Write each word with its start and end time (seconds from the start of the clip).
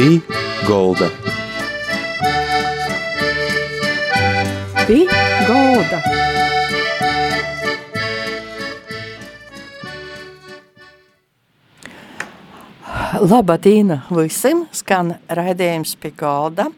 Pī 0.00 0.14
Golda. 0.64 1.10
Pī 4.88 5.02
Golda. 5.44 5.98
Labadīna 13.20 13.98
visiem, 14.08 14.62
skan 14.72 15.18
raidījums 15.28 15.92
pie 16.00 16.14
golda. 16.16 16.70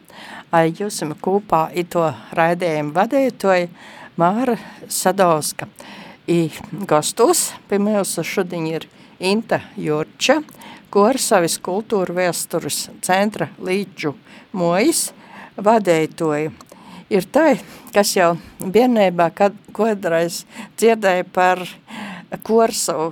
Jūs 0.51 0.89
esam 0.89 1.15
kopā 1.15 1.69
ito 1.79 2.03
raidījumu 2.35 2.91
vadītoju 2.97 3.69
Māra 4.19 4.57
Sadovska. 4.91 5.69
I 6.27 6.51
gastos 6.91 7.53
pie 7.71 7.79
mums 7.79 8.19
šodien 8.19 8.67
ir 8.67 8.89
Inta 9.23 9.61
Jurča, 9.79 10.41
Korsavis 10.93 11.55
kultūra 11.57 12.13
vēstures 12.13 12.83
centra 13.01 13.47
līdžu 13.57 14.11
mojas 14.53 15.07
vadītoju. 15.57 16.51
Ir 17.13 17.25
tai, 17.33 17.55
kas 17.95 18.11
jau 18.13 18.35
bērnībā 18.61 19.31
kad, 19.33 19.57
kodreiz 19.73 20.43
dzirdēja 20.77 21.25
par 21.33 21.63
Korsavu, 22.45 23.11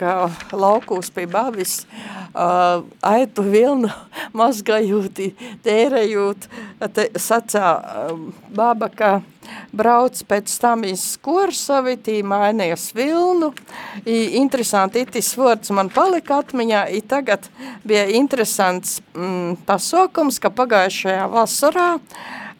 ka 0.00 0.30
laukūs 0.56 1.12
pie 1.14 1.28
bavis 1.30 1.82
uh, 1.84 2.20
uh, 2.34 2.84
aitu 3.02 3.44
vilnu 3.44 3.90
mazgājot, 4.40 5.20
tērējot, 5.64 6.48
te, 6.94 7.08
sacā 7.18 7.66
uh, 7.76 8.14
baba, 8.54 8.90
ka 8.92 9.12
brauc 9.74 10.20
pēc 10.30 10.52
tam 10.62 10.84
iz 10.86 11.02
skorsavitī, 11.16 12.20
mainījas 12.26 12.90
vilnu. 12.94 13.50
I, 14.04 14.36
interesanti, 14.40 15.04
itis 15.06 15.32
vārds 15.38 15.72
man 15.74 15.90
palika 15.92 16.40
atmiņā, 16.44 16.86
i 16.94 17.02
tagad 17.02 17.50
bija 17.86 18.06
interesants 18.14 19.00
mm, 19.14 19.62
pasokums, 19.66 20.40
ka 20.42 20.52
pagājušajā 20.54 21.26
vasarā, 21.32 21.92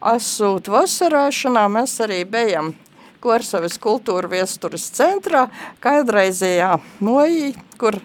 asūt 0.01 0.71
vasarāšanā, 0.71 1.67
mēs 1.71 1.99
arī 2.03 2.23
bijam 2.27 2.73
Korsavas 3.21 3.77
kultūra 3.81 4.29
viesturas 4.31 4.87
centrā, 4.95 5.45
kādreizējā 5.83 6.73
noī, 7.05 7.51
kur 7.77 7.99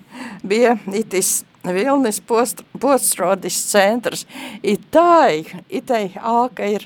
bija 0.44 0.76
itis 0.92 1.40
Vilnis 1.66 2.20
post, 2.20 2.62
postrodis 2.78 3.56
centrs. 3.70 4.26
I 4.62 4.76
tai, 4.92 5.46
itai 5.72 6.12
āka 6.14 6.68
ir 6.76 6.84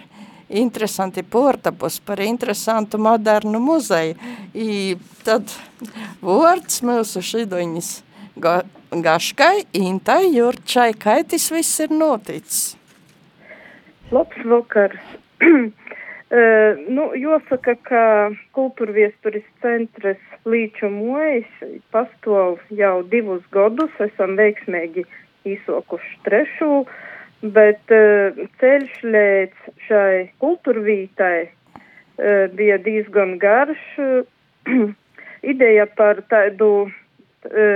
interesanti 0.49 1.23
portabus 1.23 2.01
par 2.01 2.21
interesantu 2.25 2.99
modernu 2.99 3.61
muzeju. 3.61 4.17
I 4.55 4.97
tad 5.27 5.53
vārds 6.23 6.81
mūsu 6.87 7.23
šidoņas 7.23 7.91
ga, 8.41 8.61
gaškai, 8.91 9.67
intai, 9.77 10.23
jurčai, 10.35 10.93
kai 10.99 11.21
tas 11.29 11.51
viss 11.53 11.83
ir 11.85 11.93
noticis? 11.95 12.77
Labs 14.11 14.47
vakars. 14.47 15.19
Uh, 16.31 16.79
nu, 16.87 17.09
jāsaka, 17.19 17.73
ka 17.83 18.03
kultūra 18.55 18.93
viesturis 18.95 19.47
centrs 19.65 20.21
Līču 20.47 20.87
mojas 20.87 21.49
pastāv 21.91 22.61
jau 22.71 23.01
divus 23.11 23.43
gadus, 23.51 23.91
esam 23.99 24.37
veiksmīgi 24.39 25.03
izsokuši 25.51 26.21
trešo, 26.29 26.85
bet 27.57 27.97
uh, 27.97 28.39
ceļš 28.63 29.03
līdz 29.17 29.83
šai 29.89 30.15
kultūrvītai 30.39 31.35
uh, 31.49 32.47
bija 32.55 32.79
diezgan 32.79 33.35
garš. 33.43 33.83
Ideja 35.43 35.91
par 35.99 36.23
tādu 36.31 36.93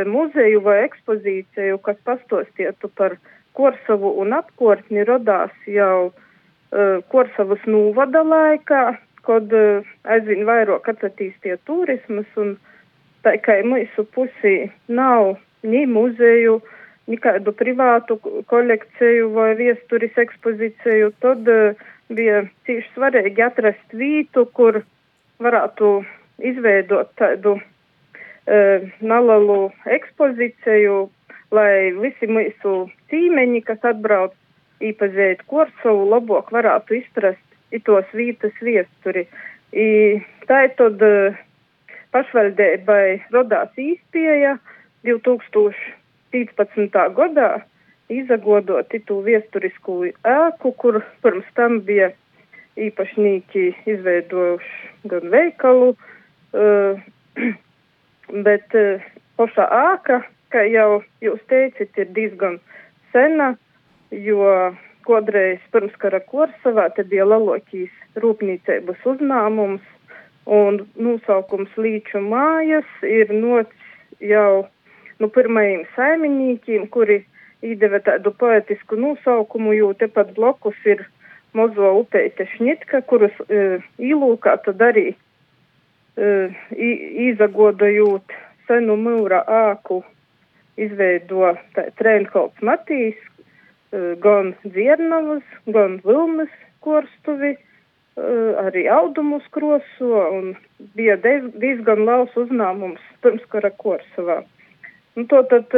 muzeju 0.06 0.60
vai 0.60 0.82
ekspozīciju, 0.84 1.78
kas 1.82 1.96
pastostietu 2.04 2.90
par 2.94 3.16
Korsavu 3.56 4.10
un 4.20 4.34
apkortni, 4.36 5.02
rodās 5.08 5.54
jau 5.66 6.12
Korsavas 7.12 7.62
nūvada 7.70 8.24
laikā, 8.26 8.84
kad 9.24 9.52
aizvien 10.04 10.44
vairāk 10.48 10.88
attīstīja 10.90 11.58
turismas 11.68 12.26
un 12.40 12.56
tā 13.24 13.36
kā 13.44 13.60
mūsu 13.64 14.04
pusī 14.16 14.56
nav 14.88 15.36
ni 15.62 15.84
muzeju, 15.86 16.58
ni 17.06 17.16
kādu 17.20 17.52
privātu 17.56 18.18
kolekciju 18.50 19.30
vai 19.36 19.52
viesturis 19.60 20.16
ekspozīciju, 20.24 21.12
tad 21.24 21.48
bija 22.12 22.42
cīši 22.66 22.90
svarīgi 22.96 23.44
atrast 23.44 23.96
vītu, 23.96 24.46
kur 24.56 24.82
varētu 25.44 25.90
izveidot 26.44 27.12
tādu 27.20 27.56
uh, 27.58 28.88
nalalu 29.00 29.58
ekspozīciju, 29.96 30.96
lai 31.54 31.92
visi 31.96 32.28
mūsu 32.28 32.74
cīmeņi, 33.12 33.62
kas 33.68 33.84
atbrauc 33.92 34.34
īpazēt 34.82 35.44
Korsovu, 35.50 36.08
labāk 36.10 36.52
varētu 36.54 36.94
izprast 37.00 37.74
itos 37.74 38.06
vītas 38.14 38.54
viesturi. 38.62 39.26
I, 39.74 39.86
tā 40.48 40.64
ir 40.68 40.74
tad 40.78 41.02
uh, 41.02 41.36
pašvaldībai 42.14 43.06
rodās 43.34 43.72
īspēja 43.80 44.56
2015. 45.06 46.98
gadā 47.18 47.50
izagodot 48.12 48.94
itu 48.94 49.20
viesturisku 49.24 50.04
ēku, 50.12 50.72
kur 50.78 51.00
pirms 51.24 51.48
tam 51.58 51.80
bija 51.86 52.12
īpašnieki 52.78 53.64
izveidojuši 53.86 55.10
gan 55.10 55.24
veikalu, 55.34 55.90
uh, 55.94 57.02
bet 58.46 58.78
uh, 58.78 59.02
pašā 59.38 59.66
ēka, 59.80 60.22
kā 60.54 60.62
jau 60.70 61.02
jūs 61.24 61.42
teicat, 61.50 61.90
ir 61.98 62.08
diezgan 62.14 62.60
sena, 63.14 63.54
jo 64.22 64.74
kodreiz 65.04 65.60
pirms 65.72 65.94
kara 66.00 66.20
Korsavā 66.24 66.88
te 66.96 67.04
bija 67.08 67.26
Lalokijas 67.28 68.20
rūpnīcības 68.22 69.04
uzņēmums 69.12 69.84
un 70.58 70.80
nosaukums 71.00 71.72
Līču 71.80 72.20
mājas 72.24 72.88
ir 73.08 73.32
nots 73.32 74.20
jau 74.20 74.66
nu 75.20 75.28
pirmajiem 75.28 75.84
saimniekiem, 75.94 76.88
kuri 76.92 77.22
iedeva 77.64 78.00
tādu 78.04 78.32
poetisku 78.36 78.96
nosaukumu, 79.00 79.72
jo 79.76 79.92
tepat 79.98 80.34
blokus 80.36 80.76
ir 80.84 81.04
mozo 81.54 81.92
upeite 82.00 82.46
šņitka, 82.56 83.04
kurus 83.08 83.36
e, 83.48 83.78
īlūkā 84.02 84.56
tad 84.66 84.82
arī 84.82 85.12
e, 85.14 86.32
izagodojot 87.30 88.34
senu 88.68 88.98
mūra 89.00 89.44
āku 89.70 90.02
izveido 90.80 91.54
Trēnholts 92.00 92.64
Matīs, 92.66 93.18
gan 94.24 94.54
dziernavas, 94.64 95.44
gan 95.66 96.00
vilnas 96.04 96.52
korstuvi, 96.84 97.54
arī 98.62 98.84
audumus 98.90 99.46
kroso 99.54 100.24
un 100.30 100.52
bija 100.94 101.16
diezgan 101.22 102.04
liels 102.06 102.34
uzņēmums 102.38 103.02
pirms 103.22 103.46
kara 103.50 103.70
Korsavā. 103.70 104.42
Un 105.14 105.26
to 105.30 105.42
tad 105.50 105.74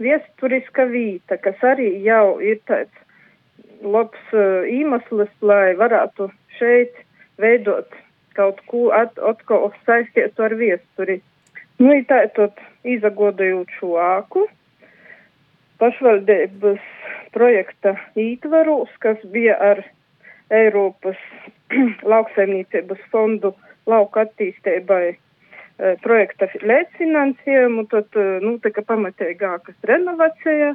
viesturiska 0.00 0.88
vīta, 0.88 1.36
kas 1.40 1.60
arī 1.64 1.90
jau 2.04 2.38
ir 2.40 2.60
tāds 2.68 2.92
labs 3.84 4.36
iemesls, 4.68 5.32
lai 5.40 5.76
varētu 5.76 6.30
šeit 6.58 6.96
veidot 7.40 7.88
kaut 8.36 8.60
ko 8.70 8.88
atkal 8.94 9.72
saistītu 9.86 10.44
ar 10.44 10.54
viesturi. 10.58 11.18
Nu, 11.78 11.92
tā 12.10 12.24
tad 12.34 12.58
izagodojot 12.86 13.70
šo 13.78 13.96
āku, 14.02 14.46
pašvaldības 15.78 16.82
projekta 17.34 17.94
ītvaros, 18.18 18.90
kas 19.02 19.20
bija 19.32 19.56
ar 19.60 19.82
Eiropas 20.54 21.18
lauksaimniecības 22.12 23.00
fondu 23.12 23.52
lauka 23.88 24.24
attīstībai 24.26 25.04
e, 25.12 25.16
projekta 26.04 26.48
līdzfinansējumu, 26.60 27.86
tad 27.92 28.18
nu, 28.44 28.56
tika 28.64 28.84
pamatīgākas 28.88 29.76
renovācija. 29.90 30.74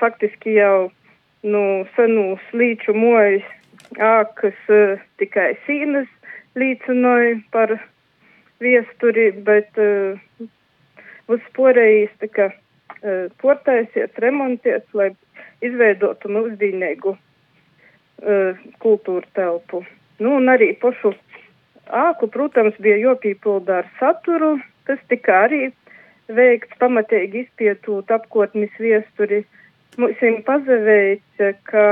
Faktiski 0.00 0.56
jau 0.56 0.88
nu, 1.46 1.64
senūs 1.96 2.48
līču 2.52 2.96
mojas 2.96 3.46
ākas 4.02 4.72
e, 4.72 4.98
tikai 5.20 5.52
sīnas 5.66 6.08
līdzinoja 6.58 7.36
par 7.54 7.76
viesturi, 8.62 9.28
bet 9.46 9.76
uh, 9.78 10.18
vispārējais 11.30 12.14
tika 12.22 12.48
uh, 12.50 12.56
portaisiet, 13.42 14.18
remontiet, 14.18 14.86
lai 14.94 15.12
izveidotu 15.64 16.30
mūsdīnīgu 16.32 17.14
uh, 17.14 18.62
kultūra 18.82 19.26
telpu. 19.38 19.84
Nu, 20.18 20.36
un 20.40 20.50
arī 20.50 20.72
pašu 20.82 21.12
āku, 21.94 22.28
protams, 22.32 22.76
bija 22.82 22.98
jopīpildā 23.02 23.82
ar 23.82 23.90
saturu, 24.00 24.56
tas 24.88 25.00
tika 25.12 25.44
arī 25.46 25.68
veikts 26.28 26.78
pamatīgi 26.80 27.44
izpietot 27.46 28.10
apkotnis 28.12 28.74
viesturi. 28.82 29.44
Mums 29.98 30.20
ir 30.22 30.42
pazavēja, 30.46 31.52
ka 31.66 31.84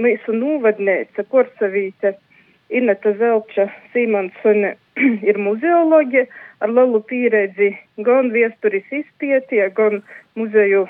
mūsu 0.00 0.34
nūvadnēca 0.34 1.26
Korsavīte 1.30 2.16
Ineta 2.70 3.12
Zelča 3.18 3.68
Sīmansone 3.92 4.76
ir 5.30 5.38
muzeoloģija 5.38 6.26
ar 6.60 6.72
lielu 6.76 7.02
pieredzi 7.10 7.70
gan 8.06 8.32
viesturis 8.34 8.88
izpietie, 9.02 9.62
gan 9.76 10.02
muzeju 10.38 10.86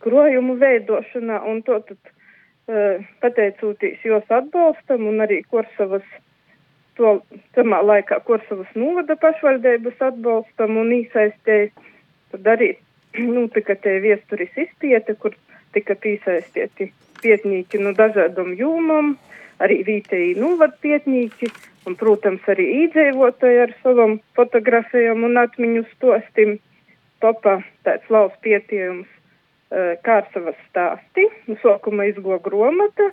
krojumu 0.00 0.56
veidošanā, 0.60 1.40
un 1.50 1.62
to 1.66 1.80
tad 1.88 1.98
uh, 2.10 3.06
pateicoties 3.22 4.02
jos 4.06 4.26
atbalstam 4.30 5.08
un 5.10 5.24
arī 5.26 5.42
Korsavas 5.50 6.06
to 7.00 7.16
tamā 7.56 7.80
laikā 7.86 8.20
Korsavas 8.26 8.70
novada 8.78 9.16
pašvaldības 9.20 10.02
atbalstam 10.10 10.76
un 10.82 10.92
īsaistēja, 11.00 11.70
tad 12.34 12.50
arī 12.54 12.74
notika 13.16 13.74
nu, 13.78 13.82
te 13.84 13.96
viesturis 14.04 14.60
izpiete, 14.66 15.16
kur 15.18 15.34
tika 15.74 15.96
piesaistīti 15.96 16.90
pietnīki 17.22 17.80
no 17.82 17.92
dažādam 17.96 18.54
jūmam, 18.58 19.14
arī 19.60 19.80
vietēji 19.86 20.36
novad 20.40 20.76
pietnīki, 20.84 21.50
un, 21.88 21.96
protams, 22.00 22.42
arī 22.50 22.66
īdzīvotāji 22.84 23.62
ar 23.64 23.72
savam 23.84 24.18
fotografējam 24.38 25.24
un 25.28 25.40
atmiņu 25.40 25.82
stostim. 25.94 26.58
Topa 27.20 27.58
tāds 27.84 28.06
labs 28.12 28.36
pietiekums 28.44 29.08
uh, 29.08 29.96
kārsavas 30.06 30.58
stāsti, 30.68 31.26
no 31.48 31.54
sākuma 31.60 32.08
izgo 32.08 32.38
gromata, 32.44 33.10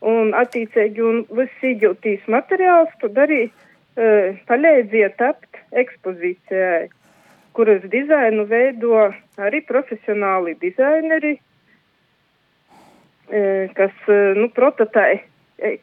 un 0.00 0.32
attīcīgi 0.36 1.00
un 1.04 1.16
viss 1.36 1.66
iegūtīs 1.66 2.22
materiāls, 2.32 2.92
tad 3.02 3.14
arī 3.20 3.42
uh, 3.48 3.52
palīdziet 4.48 5.18
tapt 5.20 5.60
ekspozīcijai, 5.82 6.88
kuras 7.56 7.82
dizainu 7.92 8.42
veido 8.48 9.10
arī 9.36 9.60
profesionāli 9.68 10.56
dizaineri, 10.62 11.34
uh, 13.28 13.68
kas, 13.76 13.94
nu, 14.40 14.48
prototai 14.56 15.20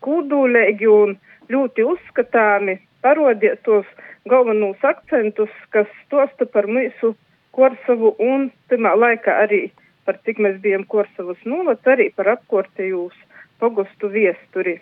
kūdūlēgi 0.01 0.87
un 0.89 1.17
ļoti 1.49 1.85
uzskatāmi 1.93 2.79
parodiet 3.01 3.63
tos 3.63 3.85
galvenos 4.29 4.83
akcentus, 4.83 5.53
kas 5.69 5.87
tosta 6.11 6.45
par 6.45 6.67
mūsu 6.67 7.15
Korsavu 7.57 8.13
un 8.21 8.51
pirmā 8.69 8.93
laikā 8.93 9.33
arī 9.43 9.61
par 10.05 10.19
cik 10.25 10.39
mēs 10.43 10.59
bijām 10.63 10.85
Korsavas 10.87 11.39
novads, 11.45 11.87
arī 11.89 12.11
par 12.15 12.29
apkortējūs 12.35 13.15
pogostu 13.59 14.11
viesturi. 14.13 14.77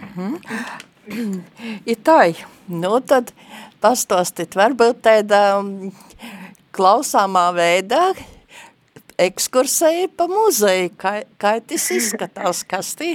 Mm 0.00 0.08
-hmm. 0.16 1.40
Tā, 2.04 2.20
nu 2.68 3.00
tad 3.00 3.32
pastāstīt 3.82 4.56
varbūt 4.56 5.02
tādā 5.04 5.44
klausāmā 6.72 7.52
veidā 7.54 8.14
ekskursēja 9.18 10.08
pa 10.16 10.26
muzeju, 10.30 10.90
kā, 10.98 11.22
kā 11.38 11.60
tas 11.60 11.90
izskatās, 11.90 12.64
kas 12.64 12.94
tī? 12.98 13.14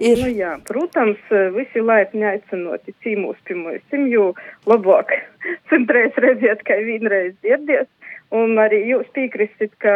Ir. 0.00 0.16
Nu, 0.16 0.30
jā, 0.32 0.54
protams, 0.64 1.20
visi 1.52 1.82
laipni 1.84 2.24
aicinoti 2.24 2.94
cīmūs 3.04 3.36
pirmosim, 3.44 4.06
jo 4.08 4.30
labāk 4.70 5.12
centreiz 5.68 6.16
redziet, 6.24 6.62
kā 6.64 6.78
vienreiz 6.86 7.34
dzirdies. 7.44 7.88
Un 8.32 8.56
arī 8.62 8.84
jūs 8.88 9.10
piekristit, 9.12 9.74
ka 9.82 9.92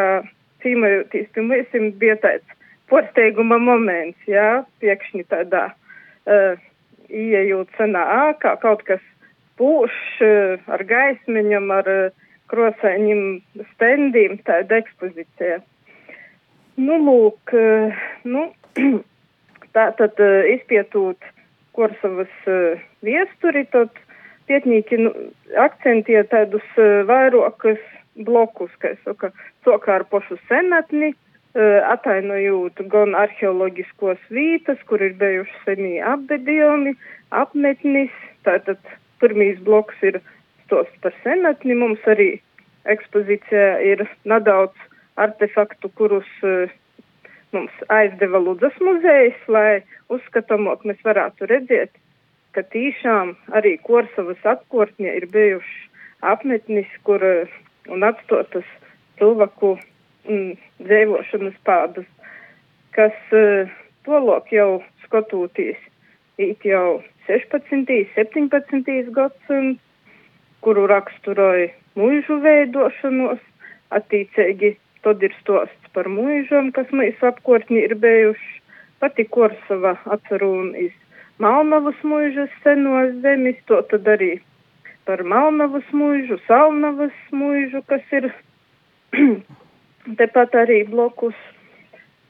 cīmojotīs 0.65 1.31
pirmosim 1.33 1.93
bija 2.01 2.19
tāds 2.21 2.61
porsteiguma 2.93 3.57
moments, 3.63 4.19
jā, 4.29 4.65
piekšņi 4.85 5.25
tādā 5.33 5.71
uh, 5.73 6.61
ieejot 7.09 7.73
senā 7.79 8.05
ākā, 8.29 8.59
kaut 8.61 8.85
kas 8.85 9.01
pūš 9.57 9.97
uh, 10.27 10.61
ar 10.69 10.85
gaismiņam, 10.89 11.71
ar 11.79 11.91
uh, 11.95 12.29
krosaiņiem 12.53 13.25
stendīm, 13.73 14.37
tāda 14.45 14.83
ekspozīcija. 14.83 15.63
Nu, 16.85 17.01
lūk, 17.09 17.57
uh, 17.57 18.05
nu, 18.29 18.51
Tātad 19.75 20.21
uh, 20.23 20.47
izpietot 20.55 21.19
Korsavas 21.75 22.33
uh, 22.47 22.81
viesturi, 23.03 23.65
tad 23.75 23.91
pietnīki 24.47 25.01
nu, 25.01 25.11
akcentie 25.59 26.21
tādus 26.31 26.67
uh, 26.79 27.03
vairākus 27.09 27.83
blokus, 28.29 28.71
kā 28.79 28.93
es 28.95 29.01
saku, 29.07 29.33
sokā 29.67 29.99
ar 29.99 30.07
pošu 30.11 30.39
senatni, 30.49 31.15
atainojot 31.55 32.81
gan 32.91 33.13
arheoloģiskos 33.15 34.23
vītas, 34.35 34.81
kur 34.91 35.03
ir 35.07 35.13
bijuši 35.21 35.61
senie 35.63 36.01
apbedījumi, 36.03 36.97
apmetnis, 37.31 38.15
tātad 38.47 38.81
pirmīs 39.23 39.61
bloks 39.63 40.03
ir 40.03 40.19
stos 40.65 40.91
par 41.03 41.15
senatni, 41.23 41.77
mums 41.79 42.03
arī 42.11 42.29
ekspozīcijā 42.91 43.69
ir 43.87 44.03
nedaudz 44.27 44.75
artefaktu, 45.15 45.93
kurus 45.95 46.31
mums 47.55 47.75
aizdeva 47.93 48.41
Ludzas 48.43 48.77
muzejs, 48.83 49.39
lai 49.49 49.83
uzskatāmot 50.13 50.85
mēs 50.89 51.01
varētu 51.07 51.49
redzēt, 51.51 51.95
ka 52.55 52.63
tīšām 52.75 53.35
arī 53.59 53.77
Korsavas 53.87 54.43
atkortņa 54.55 55.15
ir 55.21 55.27
bijuši 55.33 55.89
apmetnis, 56.35 56.91
kur 57.07 57.23
un 57.93 58.07
atstotas 58.07 58.67
cilvēku 59.19 59.75
mm, 60.29 60.53
dzīvošanas 60.83 61.57
pādas, 61.67 62.07
kas 62.97 63.17
uh, 63.35 63.73
tolok 64.07 64.53
jau 64.53 64.83
skatoties 65.05 65.81
īt 66.41 66.65
jau 66.67 67.03
16. 67.29 67.91
17. 68.17 69.11
gadsimts, 69.15 69.83
kuru 70.65 70.87
raksturoja 70.89 71.69
mūžu 71.99 72.39
veidošanos, 72.43 73.43
attīcīgi 73.95 74.75
tad 75.05 75.23
ir 75.23 75.35
stosts 75.41 75.95
par 75.97 76.09
mūžam, 76.11 76.73
kas 76.75 76.91
mēs 76.93 77.21
apkortņi 77.23 77.85
ir 77.85 77.97
bijuši. 78.01 78.61
Pati 79.03 79.27
Korsava 79.29 79.99
atcerūnīs 80.17 80.95
Malnavas 81.43 81.99
mūžas 82.07 82.51
senos 82.63 83.11
zemes, 83.25 83.57
to 83.67 83.81
tad 83.91 84.07
arī 84.07 84.37
par 85.05 85.25
Malnavas 85.27 85.87
mūžu, 85.93 86.39
Salnavas 86.47 87.17
mūžu, 87.35 87.83
kas 87.91 88.15
ir 88.15 88.31
tepat 90.21 90.55
arī 90.63 90.85
blokus. 90.89 91.35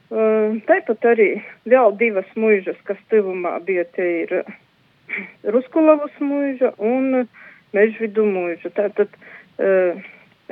Uh, 0.09 0.57
Tāpat 0.65 1.05
arī 1.09 1.29
vēl 1.69 1.95
divas 2.01 2.27
mūžas, 2.37 2.77
kas 2.85 2.97
tuvumā 3.13 3.59
bija, 3.65 3.85
tie 3.93 4.09
ir 4.25 4.33
Ruskulavas 5.55 6.13
mūža 6.21 6.73
un 6.81 7.27
Mežvidu 7.77 8.25
mūža. 8.25 8.73
Tātad 8.73 9.13
uh, 9.13 10.01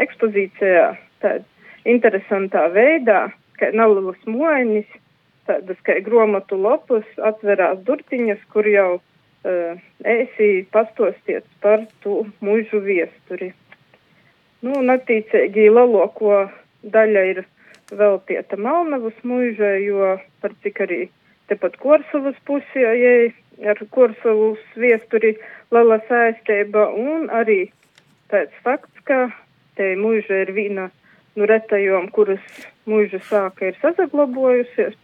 ekspozīcijā 0.01 0.87
tāda 1.23 1.45
interesantā 1.89 2.67
veidā, 2.73 3.27
ka 3.59 3.71
nelielus 3.75 4.19
moņus, 4.27 4.87
tādas 5.47 5.79
kā 5.87 5.99
gromatu 6.03 6.57
lopus, 6.59 7.07
atverās 7.17 7.81
durtiņas, 7.87 8.39
kur 8.53 8.67
jau 8.67 8.89
uh, 8.99 9.81
ēsī 10.07 10.51
pastostiet 10.71 11.47
par 11.63 11.85
tu 12.03 12.23
mūžu 12.43 12.81
viesturi. 12.83 13.51
Nu, 14.63 14.77
un 14.79 14.93
attīcīgi 14.93 15.67
laloko 15.71 16.45
daļa 16.83 17.23
ir 17.33 17.43
veltieta 17.91 18.57
Malnavas 18.57 19.17
mūžai, 19.27 19.83
jo 19.83 20.15
par 20.41 20.55
cik 20.63 20.79
arī 20.87 21.01
tepat 21.51 21.75
Korsavas 21.83 22.37
pusē, 22.47 22.85
ja 22.95 23.71
ar 23.73 23.81
Korsavas 23.91 24.61
viesturi 24.79 25.35
liela 25.73 25.99
saistība, 26.07 26.87
un 26.95 27.27
arī 27.29 27.65
tāds 28.31 28.55
fakts, 28.63 29.03
ka 29.03 29.27
te 29.77 29.93
mūža 29.99 30.45
ir 30.45 30.53
vīna 30.55 30.89
nu, 31.37 31.47
retajām, 31.49 32.09
kuras 32.13 32.43
mūža 32.89 33.21
sāka 33.29 33.71
ir 33.71 33.79
sazaglabojusies. 33.81 34.95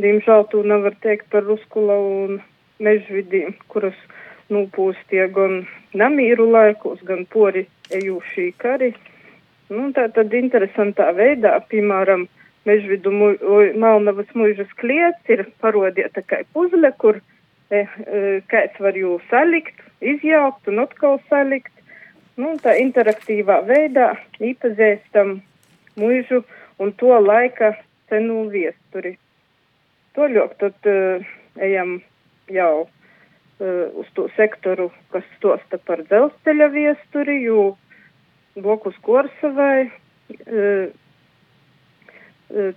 Diemžēl 0.00 0.46
to 0.52 0.62
nevar 0.64 0.96
teikt 1.04 1.28
par 1.32 1.44
Ruskula 1.44 1.98
un 2.00 2.38
mežvidīm, 2.82 3.56
kuras 3.68 3.96
nūpūstie 4.52 5.26
gan 5.36 5.62
namīru 5.96 6.48
laikos, 6.50 7.02
gan 7.08 7.26
pori 7.32 7.66
ejušī 7.92 8.52
kari. 8.62 8.92
Nu, 9.72 9.90
tā 9.96 10.08
tad 10.12 10.32
interesantā 10.36 11.10
veidā, 11.16 11.54
piemēram, 11.68 12.26
mežvidu 12.68 13.12
mu, 13.12 13.30
Malnavas 13.80 14.32
mūžas 14.38 14.70
kliets 14.80 15.32
ir 15.32 15.46
parodieta 15.62 16.24
kā 16.28 16.42
puzle, 16.54 16.92
kur 17.00 17.18
e, 17.18 17.82
e, 17.82 17.86
kāds 18.52 18.80
var 18.84 18.96
jū 18.98 19.18
salikt, 19.30 19.80
izjaukt 20.00 20.68
un 20.72 20.84
atkal 20.84 21.20
salikt. 21.30 21.72
Nu, 22.40 22.54
tā 22.64 22.72
interaktīvā 22.80 23.58
veidā 23.68 24.14
iepazīstam 24.40 25.34
mūžu 26.00 26.38
un 26.80 26.92
to 26.96 27.12
laika 27.20 27.74
senu 28.08 28.46
viesturi. 28.52 29.18
Toļok 30.16 30.54
tad 30.60 30.88
uh, 30.88 31.26
ejam 31.60 31.98
jau 32.52 32.86
uh, 32.86 33.84
uz 34.00 34.08
to 34.16 34.30
sektoru, 34.36 34.88
kas 35.12 35.26
stosta 35.36 35.76
par 35.84 36.00
dzelzceļa 36.08 36.68
viesturi, 36.72 37.36
jo 37.44 37.74
blokus 38.56 38.96
Korsavai 39.04 39.90
uh, 39.90 40.88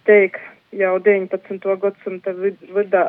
teik 0.08 0.40
jau 0.76 0.98
19. 1.00 1.80
gadsimta 1.80 2.36
vidā 2.36 3.06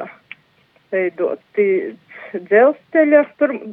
veidot 0.95 1.43
dzelzceļa, 1.59 3.25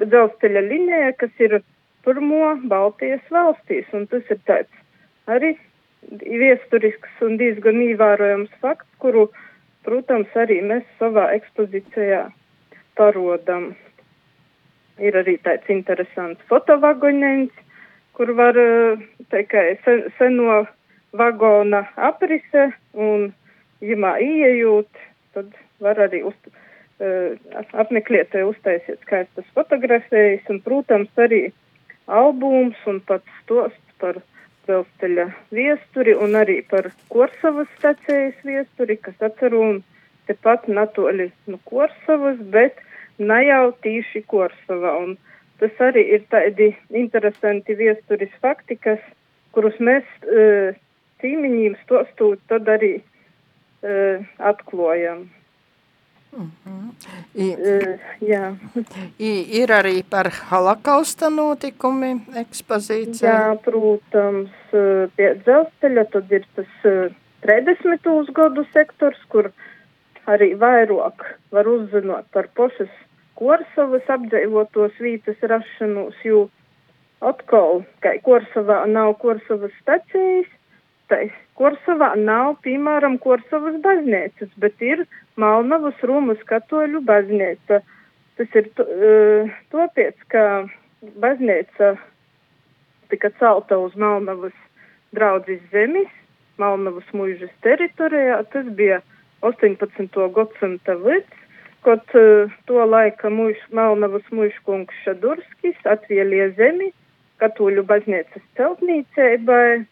dzelzceļa 0.02 0.66
linija, 0.66 1.14
kas 1.22 1.34
ir 1.42 1.60
pirmo 2.04 2.56
Baltijas 2.70 3.24
valstīs, 3.32 3.88
un 3.94 4.08
tas 4.12 4.28
ir 4.34 4.40
tāds 4.48 5.32
arī 5.32 5.54
viesturisks 6.12 7.22
un 7.24 7.38
diezgan 7.40 7.80
ievērojams 7.84 8.52
fakts, 8.62 8.90
kuru, 9.04 9.30
protams, 9.88 10.32
arī 10.40 10.60
mēs 10.66 10.86
savā 11.00 11.30
ekspozīcijā 11.38 12.26
parodam. 13.00 13.74
Ir 15.02 15.16
arī 15.18 15.40
tāds 15.42 15.70
interesants 15.74 16.44
fotovagoņens, 16.52 17.54
kur 18.14 18.34
var, 18.38 18.58
teikai, 19.34 19.80
sen, 19.86 20.04
seno 20.20 20.64
vagona 21.18 21.82
aprise 21.98 22.70
un, 22.94 23.32
ja 23.82 24.14
ieejot, 24.22 25.02
tad 25.34 25.50
var 25.82 25.98
arī 26.06 26.22
uz, 26.30 26.38
uh, 27.02 27.34
apmeklētāji 27.74 28.46
uztaisiet 28.52 29.02
skaistas 29.02 29.50
fotografējas 29.58 30.46
un, 30.54 30.62
protams, 30.62 31.10
arī 31.18 31.48
albums 32.08 32.78
un 32.90 33.00
pats 33.08 33.42
stosts 33.44 33.98
par 34.02 34.20
dzelzceļa 34.68 35.28
viesturi 35.56 36.16
un 36.16 36.36
arī 36.40 36.62
par 36.70 36.90
Korsavas 37.12 37.70
stacijas 37.78 38.38
viesturi, 38.48 38.98
kas 38.98 39.20
atceru 39.28 39.62
un 39.64 39.82
tepat 40.28 40.68
natoļi 40.68 41.30
no 41.52 41.60
Korsavas, 41.68 42.40
bet 42.56 42.80
ne 43.20 43.40
jau 43.48 43.74
tīši 43.84 44.24
Korsava. 44.28 44.96
Un 45.04 45.18
tas 45.60 45.84
arī 45.88 46.06
ir 46.18 46.26
tādi 46.32 46.72
interesanti 46.90 47.76
viesturis 47.80 48.34
fakti, 48.44 48.80
kas, 48.80 49.02
kurus 49.56 49.76
mēs 49.80 50.08
uh, 50.28 50.76
cīmiņiem 51.24 51.78
stostot, 51.84 52.42
tad 52.52 52.68
arī 52.72 52.98
uh, 53.00 54.24
atklājam. 54.40 55.28
Mm 56.38 56.52
-hmm. 56.66 56.90
I, 57.36 57.48
jā. 58.22 58.56
Ir 59.60 59.70
arī 59.70 60.04
par 60.10 60.32
holokausta 60.50 61.30
notikumi 61.30 62.22
ekspozīcija? 62.36 63.34
Jā, 63.34 63.58
protams, 63.66 64.50
pie 65.16 65.30
dzelzceļa 65.46 66.06
tad 66.12 66.32
ir 66.32 66.46
tas 66.56 66.72
uh, 66.86 67.14
30. 67.44 68.34
gadu 68.34 68.66
sektors, 68.74 69.20
kur 69.30 69.52
arī 70.26 70.54
vairāk 70.56 71.26
var 71.52 71.68
uzzināt 71.68 72.30
par 72.32 72.48
pošas 72.56 72.90
Korsavas 73.36 74.10
apdzīvotos 74.16 75.00
vītas 75.02 75.42
rašanos, 75.42 76.16
jo 76.24 76.48
atkal, 77.20 77.82
ka 78.00 78.14
Korsavā 78.24 78.84
nav 78.88 79.16
Korsavas 79.24 79.74
stacijas, 79.82 80.48
tai 81.12 81.28
Korsavā 81.60 82.14
nav, 82.18 82.56
piemēram, 82.66 83.20
Korsavas 83.22 83.76
baznīcas, 83.84 84.50
bet 84.62 84.82
ir 84.82 85.04
Malnavas 85.40 86.00
Rūmas 86.06 86.42
katoļu 86.50 87.04
baznīca. 87.06 87.82
Tas 88.40 88.58
ir 88.58 88.70
uh, 88.82 89.52
topiec, 89.74 90.18
ka 90.34 90.66
baznīca 91.22 91.94
tika 93.14 93.30
celta 93.38 93.78
uz 93.78 93.94
Malnavas 94.00 94.56
draudzes 95.14 95.62
zemes, 95.74 96.10
Malnavas 96.58 97.06
muižas 97.14 97.54
teritorijā. 97.66 98.42
Tas 98.54 98.66
bija 98.78 99.02
18. 99.46 100.18
gadsimta 100.34 100.98
vids, 101.06 101.40
kad 101.86 102.18
uh, 102.18 102.50
to 102.66 102.82
laika 102.90 103.30
muiš, 103.30 103.62
Malnavas 103.76 104.26
muiškungs 104.34 105.06
Šadurskis 105.06 105.78
atvēlīja 105.86 106.54
zemi 106.58 106.90
katoļu 107.44 107.84
baznīcas 107.86 108.46
celtnīcībai 108.58 109.84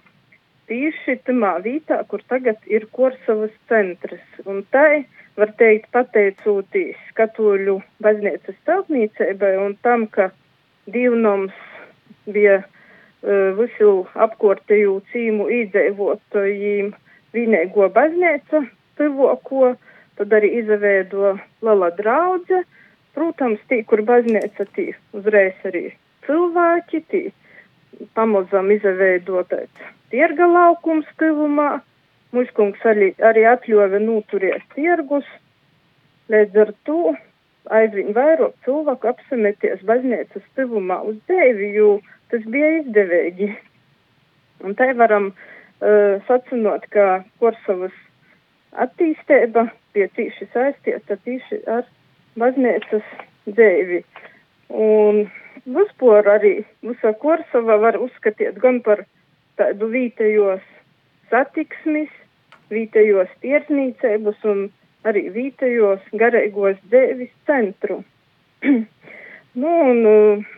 tieši 0.72 1.18
tamā 1.28 1.58
vietā, 1.66 2.00
kur 2.08 2.24
tagad 2.32 2.60
ir 2.72 2.88
Korsavas 2.96 3.54
centrs. 3.68 4.24
Un 4.48 4.64
tai, 4.72 5.04
var 5.40 5.52
teikt, 5.60 5.90
pateicoties 5.96 7.00
katoļu 7.18 7.80
baznīcas 8.04 8.60
celtniecībai 8.68 9.56
un 9.66 9.76
tam, 9.84 10.08
ka 10.16 10.30
divnoms 10.96 11.56
bija 12.32 12.62
uh, 12.64 13.52
visu 13.60 13.92
apkortēju 14.28 15.00
cīmu 15.12 15.50
īdzēvotojīm 15.60 16.94
vienīgo 17.36 17.90
baznīca 17.96 18.64
tuvoko, 19.00 19.74
tad 20.20 20.38
arī 20.40 20.56
izveido 20.62 21.36
liela 21.66 21.92
draudze. 22.00 22.64
Protams, 23.12 23.60
tī, 23.68 23.82
kur 23.84 24.06
baznīca 24.08 24.64
tī 24.72 24.94
uzreiz 25.18 25.66
arī 25.68 25.90
cilvēki, 26.24 27.02
tī 27.12 27.26
pamazam 28.16 28.72
izveidotais 28.72 29.90
tirga 30.12 30.48
laukums 30.48 31.10
tuvumā. 31.22 31.80
Muškungs 32.32 32.84
arī, 32.88 33.10
arī 33.28 33.44
atļāva 33.50 34.00
noturēt 34.00 34.64
tirgus. 34.76 35.28
Līdz 36.32 36.62
ar 36.64 36.70
to 36.88 37.00
aizvien 37.76 38.14
vairāk 38.16 38.56
cilvēku 38.66 39.10
apsameties 39.12 39.84
baznīcas 39.88 40.46
tuvumā 40.56 41.02
uz 41.10 41.18
dēvi, 41.28 41.74
jo 41.76 41.98
tas 42.32 42.46
bija 42.54 42.72
izdevīgi. 42.80 43.50
Un 44.64 44.78
te 44.80 44.88
varam 44.96 45.32
uh, 45.34 46.22
sacinot, 46.30 46.88
ka 46.94 47.24
Korsavas 47.42 47.96
attīstība 48.80 49.68
bija 49.94 50.08
tīši 50.16 50.48
saistīta 50.54 51.18
tīši 51.26 51.64
ar 51.68 51.88
baznīcas 52.40 53.08
dēvi. 53.46 54.04
Un 54.72 55.26
vispār 55.66 56.30
arī 56.38 56.54
visa 56.86 57.12
Korsava 57.20 57.78
var 57.82 58.00
uzskatīt 58.00 58.60
gan 58.64 58.80
par 58.86 59.04
tādu 59.62 59.92
vītējos 59.94 60.64
satiksmis, 61.30 62.10
vītējos 62.74 63.30
tiesnīcības 63.44 64.48
un 64.52 64.64
arī 65.08 65.28
vītējos 65.36 66.08
garīgos 66.18 66.80
dēvis 66.94 67.34
centru. 67.50 68.02
nu, 69.62 69.76
un 69.92 70.02
uh, 70.10 70.50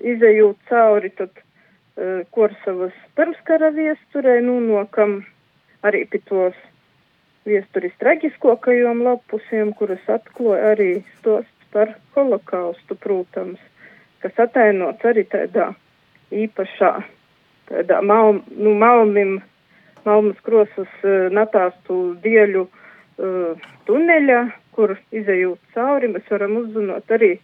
izējot 0.00 0.58
cauri 0.70 1.12
tad 1.18 1.30
uh, 1.38 2.26
Korsavas 2.34 2.96
pirmskara 3.18 3.70
viesturē, 3.76 4.40
nu, 4.46 4.58
nokam 4.64 5.20
arī 5.86 6.04
pie 6.10 6.22
tos 6.28 6.58
viesturis 7.48 7.94
traģiskokajām 8.02 9.04
lapusiem, 9.06 9.72
kuras 9.78 10.02
atklāja 10.12 10.74
arī 10.74 10.90
stosts 11.18 11.70
par 11.74 11.94
holokaustu, 12.16 12.98
protams, 12.98 13.62
kas 14.22 14.44
atainots 14.46 15.06
arī 15.06 15.24
tādā 15.30 15.70
īpašā 16.34 16.92
tādā 17.70 18.00
mal, 18.02 18.40
nu, 18.50 18.74
malnim, 18.78 19.38
malmas 20.04 20.38
krosas 20.46 20.90
uh, 21.04 21.28
natāstu 21.34 22.00
dieļu 22.24 22.66
uh, 22.66 23.70
tuneļa, 23.88 24.42
kur 24.74 24.96
izējūt 25.14 25.74
cauri, 25.74 26.10
mēs 26.14 26.28
varam 26.32 26.58
uzzināt 26.62 27.10
arī 27.14 27.34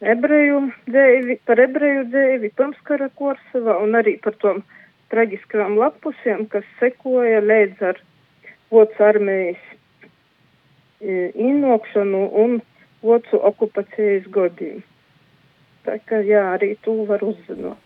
ebreju 0.00 0.60
dzēvi, 0.90 1.38
par 1.48 1.60
ebreju 1.62 2.06
dzēvi, 2.12 2.52
pirmskara 2.58 3.08
Korsavā 3.16 3.78
un 3.82 3.96
arī 3.98 4.16
par 4.22 4.36
tom 4.42 4.62
traģiskām 5.12 5.78
lapusiem, 5.80 6.46
kas 6.52 6.66
sekoja 6.80 7.40
līdz 7.44 7.88
ar 7.92 8.02
Vocu 8.70 9.04
armijas 9.06 9.62
e, 11.00 11.30
ienokšanu 11.30 12.22
un 12.42 12.58
Vocu 13.06 13.38
okupācijas 13.50 14.26
godību. 14.34 14.82
Tā 15.86 16.00
kā 16.08 16.18
jā, 16.26 16.42
arī 16.56 16.72
tu 16.82 17.04
var 17.06 17.22
uzzināt. 17.22 17.85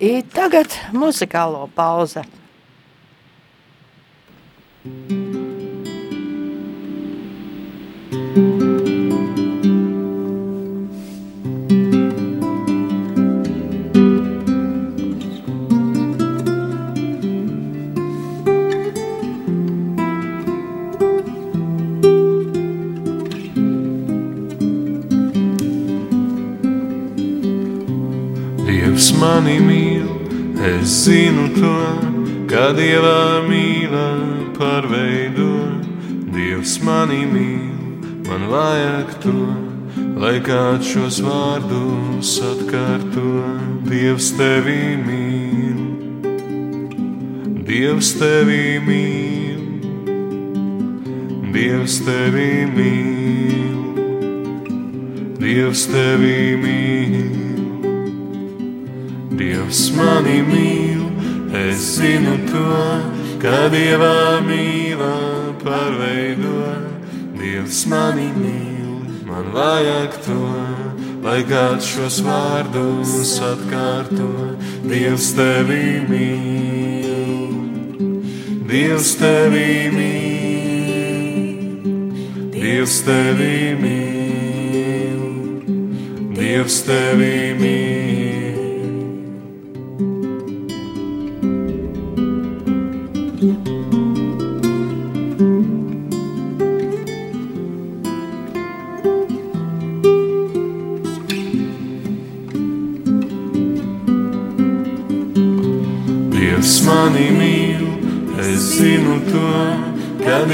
I 0.00 0.22
tagad 0.26 0.66
muzikālo 0.92 1.68
pauze. 1.74 2.24
Dievs 4.84 5.23
zinu 31.04 31.50
to, 31.52 31.76
ka 32.48 32.70
Dievā 32.76 33.44
mīlā 33.44 34.08
pārveido. 34.56 35.50
Dievs 36.32 36.78
mani 36.84 37.26
mīl, 37.28 38.06
man 38.24 38.46
vajag 38.48 39.10
to, 39.24 39.34
lai 40.22 40.38
kāds 40.46 40.94
šos 40.94 41.20
vārdus 41.26 42.38
atkārto. 42.52 43.26
Dievs 43.84 44.30
tevi 44.38 44.96
mīl, 45.04 45.82
Dievs 47.68 48.14
tevi 48.20 48.80
mīl, 48.88 49.62
Dievs 51.52 52.00
tevi 52.08 52.50
mīl, 52.78 53.78
Dievs 55.44 55.88
tevi 55.92 56.38
mīl. 56.64 57.34
Dievs 59.34 59.88
mani 59.96 60.40
mīl, 60.46 60.83
es 61.68 61.96
zinu 61.96 62.36
to, 62.48 62.64
ka 63.42 63.68
Dievā 63.72 64.40
mīlā 64.44 65.16
pārveido. 65.62 66.58
Dievs 67.38 67.84
mani 67.90 68.28
mīl, 68.36 68.92
man 69.28 69.50
vajag 69.54 70.18
to, 70.26 70.40
lai 71.24 71.40
kāds 71.48 71.86
šos 71.94 72.20
vārdus 72.26 73.40
atkārto. 73.44 74.30
Dievs 74.84 75.32
tevi 75.38 76.04
mīl, 76.10 77.52
Dievs 78.68 79.14
tevi 79.20 79.90
mīl, 79.94 81.82
Dievs 82.54 82.96
tevi 83.08 83.58
mīl, 83.82 85.20
Dievs 86.38 86.82
tevi 86.88 87.36
mīl. 87.60 88.03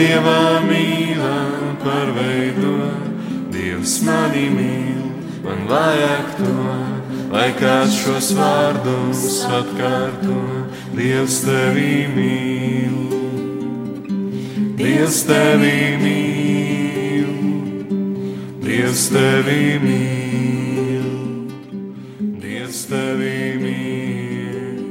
Dievā 0.00 0.62
mīlā 0.64 1.38
pārveido. 1.82 2.70
Dievs 3.52 3.98
mani 4.06 4.46
mīl, 4.54 5.02
man 5.44 5.66
vajag 5.68 6.30
to, 6.38 6.54
lai 7.34 7.50
kāds 7.58 7.98
šos 8.00 8.30
vārdus 8.38 9.26
atkārto. 9.58 10.38
Dievs 10.96 11.42
tevi 11.44 12.08
mīl, 12.14 12.96
Dievs 14.80 15.20
tevi 15.28 15.76
mīl, 16.00 17.30
Dievs 18.64 19.04
tevi 19.12 19.64
mīl, 19.84 21.10
Dievs 22.40 22.86
tevi 22.88 23.36
mīl, 23.66 24.84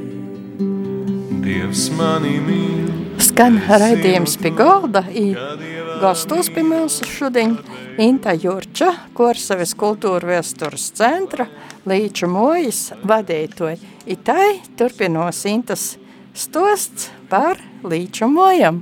Dievs 1.48 1.88
mani 1.98 2.36
mīl. 2.46 2.79
Skan 3.30 3.60
raidījums 3.62 4.32
pie 4.42 4.50
galda, 4.58 5.04
i 5.14 5.30
gastos 6.00 6.48
pie 6.50 6.64
mums 6.66 6.96
šodien 7.06 7.52
Inta 8.02 8.32
Jurča, 8.34 8.88
Korsavis 9.14 9.76
kultūra 9.78 10.32
vēstures 10.32 10.88
centra, 10.98 11.46
Līču 11.86 12.26
mojas 12.26 12.88
vadītoja. 13.06 13.78
I 14.10 14.16
tai 14.26 14.48
turpinos 14.80 15.44
Intas 15.46 15.84
stosts 16.34 17.12
par 17.30 17.60
Līču 17.86 18.26
mojam. 18.32 18.80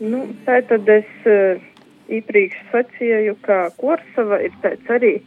Nu, 0.00 0.22
tā 0.48 0.62
tad 0.70 0.88
es 0.94 1.28
uh, 1.28 1.60
iepriekš 2.08 2.62
sacīju, 2.72 3.36
ka 3.44 3.66
Korsava 3.76 4.40
ir 4.48 4.56
tāds 4.64 4.94
arī, 4.96 5.18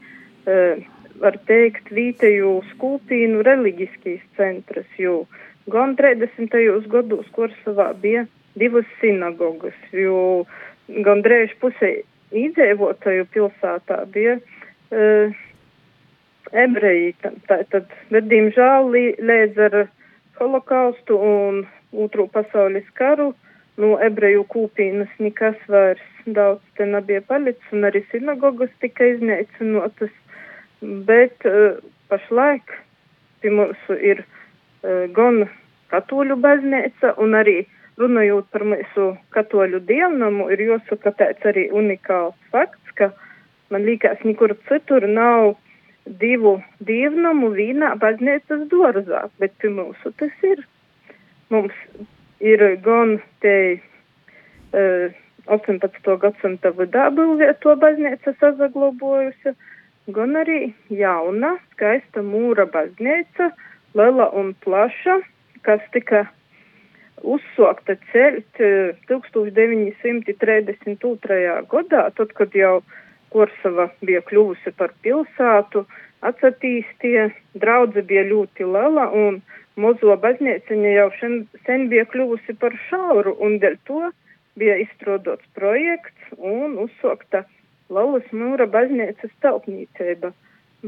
uh, 0.50 0.82
var 1.22 1.38
teikt, 1.46 1.94
vīteju 1.94 2.58
skūpīnu 2.72 3.46
reliģiskīs 3.46 4.26
centras, 4.40 4.90
jo 4.98 5.28
gan 5.74 5.96
30. 6.00 6.56
gados 6.92 7.28
Korsavā 7.36 7.92
bija 8.02 8.26
divas 8.60 8.88
sinagogas, 9.00 9.78
jo 9.94 10.46
gan 11.06 11.22
drēž 11.26 11.56
pusē 11.62 12.00
iedzīvotāju 12.36 13.28
pilsētā 13.34 14.04
bija 14.14 14.38
uh, 14.40 15.36
ebreji. 16.52 17.14
Tātad, 17.50 17.90
bet, 18.14 18.30
diemžēl, 18.32 18.90
līdz 19.22 19.62
ar 19.70 19.78
holokaustu 20.40 21.18
un 21.18 21.64
otro 21.94 22.28
pasaules 22.32 22.88
karu, 23.00 23.32
no 23.80 23.96
ebreju 24.04 24.46
kūpīnas 24.52 25.12
nekas 25.24 25.60
vairs 25.72 26.04
daudz 26.26 26.62
te 26.78 26.86
nebija 26.86 27.22
palicis, 27.26 27.72
un 27.74 27.88
arī 27.90 28.04
sinagogas 28.12 28.72
tika 28.84 29.08
iznīcinotas, 29.16 30.12
bet 31.08 31.48
uh, 31.48 31.80
pašlaik 32.12 32.76
pie 33.42 33.54
mums 33.56 33.90
ir 33.96 34.22
uh, 34.24 35.08
gan 35.16 35.46
katoļu 35.92 36.38
baznīca, 36.44 37.16
un 37.22 37.38
arī 37.40 37.64
runājot 38.00 38.48
par 38.54 38.66
mūsu 38.72 39.10
katoļu 39.36 39.82
dievnamu, 39.90 40.50
ir 40.54 40.62
jāsaka 40.68 41.14
tāds 41.20 41.50
arī 41.52 41.68
unikāls 41.76 42.38
fakts, 42.54 42.94
ka 42.96 43.12
man 43.74 43.86
liekas, 43.88 44.22
nekur 44.24 44.56
citur 44.70 45.06
nav 45.08 45.56
divu 46.22 46.58
dievnamu 46.86 47.52
vienā 47.54 47.94
baznīcas 48.02 48.66
dārzā, 48.72 49.28
bet 49.42 49.54
pie 49.62 49.74
mūsu 49.74 50.14
tas 50.18 50.46
ir. 50.48 50.64
Mums 51.50 51.76
ir 52.40 52.64
gan 52.86 53.18
te 53.44 53.56
uh, 54.74 55.18
18. 55.50 56.16
gadsimta 56.22 56.72
vidā 56.78 57.10
būvēto 57.14 57.76
baznīca 57.82 58.36
sazaglobojusi, 58.40 59.56
gan 60.14 60.38
arī 60.40 60.72
jauna, 60.94 61.56
skaista 61.74 62.24
mūra 62.26 62.68
baznīca, 62.70 63.52
liela 63.98 64.30
un 64.38 64.54
plaša, 64.64 65.20
kas 65.66 65.82
tika 65.94 66.20
uzsokta 67.24 67.96
celt 68.12 68.54
1932. 69.12 71.66
gadā, 71.74 72.04
tad, 72.16 72.30
kad 72.38 72.50
jau 72.56 72.84
Korsava 73.30 73.86
bija 74.02 74.22
kļuvusi 74.26 74.72
par 74.78 74.92
pilsētu, 75.06 75.86
atsatīstie, 76.26 77.30
draudze 77.54 78.02
bija 78.02 78.24
ļoti 78.26 78.66
liela 78.66 79.06
un 79.14 79.42
mozo 79.80 80.16
baznīciņa 80.24 80.90
jau 80.96 81.10
šen, 81.20 81.34
sen 81.68 81.80
bija 81.92 82.06
kļuvusi 82.10 82.54
par 82.60 82.74
šauru 82.90 83.32
un 83.46 83.52
dēļ 83.62 83.76
to 83.88 84.02
bija 84.60 84.76
izstrādots 84.84 85.48
projekts 85.56 86.24
un 86.38 86.70
uzsokta 86.86 87.40
Laulas 87.90 88.28
mūra 88.36 88.68
baznīcas 88.70 89.32
telpnīcība. 89.42 90.30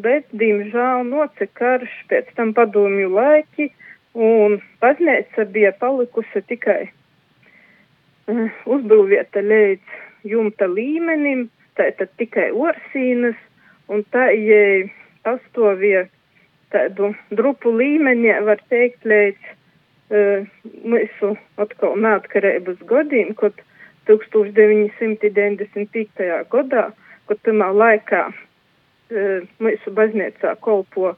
Bet, 0.06 0.28
diemžēl, 0.38 1.02
noce 1.08 1.48
karš, 1.58 1.94
pēc 2.12 2.30
tam 2.38 2.54
padomju 2.56 3.10
laiki, 3.12 3.72
un 4.14 4.62
baznīca 4.82 5.46
bija 5.54 5.72
palikusi 5.80 6.42
tikai 6.48 6.92
uh, 8.28 8.50
uzbūvēta 8.66 9.40
līdz 9.46 9.82
jumta 10.28 10.68
līmenim, 10.68 11.50
tātad 11.80 12.10
tikai 12.20 12.52
orsīnas, 12.52 13.36
un 13.92 14.04
tā, 14.12 14.32
ja 14.36 14.90
pastāvīja 15.26 16.04
tādu 16.72 17.16
drupu 17.32 17.72
līmeni, 17.76 18.32
var 18.46 18.60
teikt, 18.72 19.06
līdz 19.08 19.42
uh, 19.48 20.46
mūsu 20.84 21.38
atkal 21.62 21.96
neatkarības 22.00 22.80
gadiem, 22.88 23.34
kad 23.40 23.54
1995. 24.10 26.46
gadā, 26.52 26.84
kad 27.30 27.38
tamā 27.48 27.70
laikā 27.72 28.24
uh, 28.32 28.36
mūsu 29.64 29.88
baznīcā 29.96 30.50
kolpo 30.64 31.16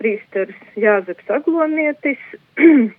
prīsteris 0.00 0.76
Jāzeps 0.80 1.30
Aglonietis. 1.38 2.20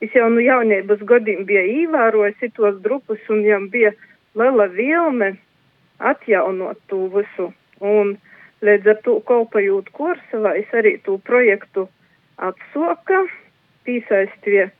Es 0.00 0.14
jau 0.16 0.30
nu 0.32 0.40
jaunības 0.40 1.02
gadiem 1.04 1.42
bija 1.44 1.60
īvērojis 1.60 2.54
tos 2.56 2.78
drupus 2.80 3.20
un 3.28 3.42
jām 3.44 3.66
bija 3.68 3.90
liela 4.32 4.64
vilme 4.72 5.34
atjaunot 6.00 6.80
to 6.88 7.02
visu. 7.12 7.50
Un 7.84 8.14
līdz 8.64 8.88
ar 8.94 8.98
to 9.04 9.18
kolpajūt 9.28 9.90
Korsavā, 9.92 10.54
es 10.56 10.72
arī 10.72 10.94
to 11.04 11.18
projektu 11.28 11.84
atsoka, 12.40 13.26
piesaistīja 13.84 14.70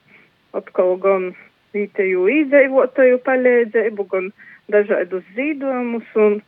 atkal 0.56 0.96
gan 1.04 1.30
vietēju 1.76 2.26
izdzīvotāju 2.40 3.20
palīdzību, 3.26 4.06
gan 4.10 4.32
dažādus 4.72 5.24
zīdojumus, 5.36 6.08
un, 6.16 6.40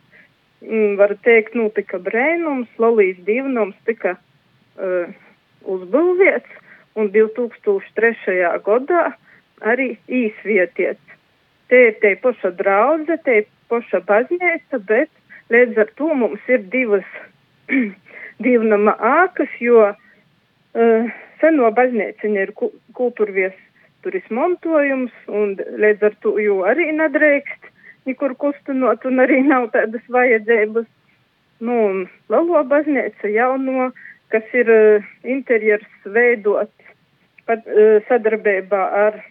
mm, 0.65 0.95
var 0.99 1.15
teikt, 1.27 1.55
nu, 1.55 1.69
tika 1.77 1.99
brēnums, 2.01 2.69
Lolijas 2.81 3.21
divnums 3.27 3.77
tika 3.85 4.17
uh, 4.77 5.09
uzbūvēts, 5.69 6.61
un 6.99 7.09
2003. 7.13 8.39
gadā 8.65 9.03
arī 9.61 9.93
īsvietiets. 10.07 11.17
Te 11.71 11.79
ir 11.89 11.99
te 12.03 12.13
paša 12.21 12.53
draudze, 12.59 13.17
te 13.25 13.41
ir 13.41 13.49
paša 13.71 14.03
baznīca, 14.07 14.79
bet 14.87 15.09
līdz 15.53 15.79
ar 15.85 15.91
to 15.97 16.13
mums 16.13 16.49
ir 16.51 16.65
divas 16.73 17.07
divnama 18.45 18.95
ākas, 18.99 19.51
jo 19.59 19.89
uh, 19.89 21.13
seno 21.41 21.71
baznīciņa 21.75 22.47
ir 22.47 22.55
kultūrvies 22.97 23.55
turis 24.03 24.25
montojums, 24.29 25.13
un 25.31 25.55
līdz 25.79 26.09
ar 26.09 26.17
to 26.25 26.35
jau 26.43 26.61
arī 26.67 26.91
nedrīkst 26.95 27.71
nekur 28.09 28.35
kustinot, 28.39 29.05
un 29.07 29.23
arī 29.23 29.41
nav 29.47 29.69
tādas 29.75 30.03
vajadzības. 30.11 30.87
Nu, 31.63 31.75
un 31.87 31.99
Lalo 32.31 32.63
baznīca 32.67 33.29
jauno, 33.31 33.91
kas 34.33 34.55
ir 34.57 34.69
uh, 34.73 35.11
interjers 35.35 36.09
veidots 36.15 36.93
pat, 37.47 37.65
uh, 37.69 38.01
sadarbībā 38.09 38.81
ar 39.05 39.21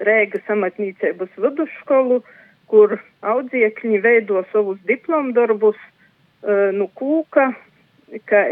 Rēgas 0.00 0.46
amatnīcības 0.48 1.34
vidusskolu, 1.36 2.22
kur 2.72 2.96
audziekļi 3.20 4.00
veido 4.00 4.40
savus 4.52 4.80
diplomdarbus 4.88 5.76
uh, 5.76 6.70
nu 6.72 6.88
kūka, 6.96 7.50
kā 8.30 8.44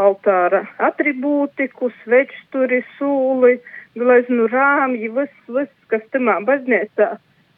altāra 0.00 0.66
atribūtiku, 0.84 1.90
svečturi, 2.02 2.82
sūli, 2.98 3.58
gleznu 3.98 4.48
rāmji, 4.52 5.10
viss, 5.16 5.42
viss, 5.48 5.72
kas 5.92 6.04
tamā 6.12 6.38
baznīcā 6.48 7.10